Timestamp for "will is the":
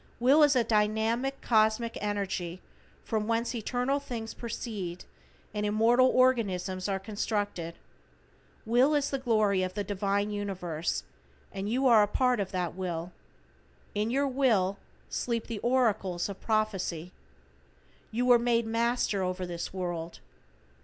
8.65-9.19